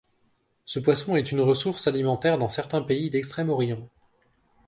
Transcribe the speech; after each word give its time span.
Ce 0.65 0.79
poisson 0.79 1.15
est 1.15 1.31
une 1.31 1.41
ressource 1.41 1.85
alimentaire 1.85 2.39
dans 2.39 2.49
certains 2.49 2.81
pays 2.81 3.11
d'Extrême-Orient. 3.11 3.87